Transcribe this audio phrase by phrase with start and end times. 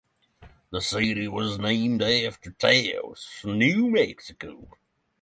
[0.71, 4.67] The city was named after Taos, New Mexico.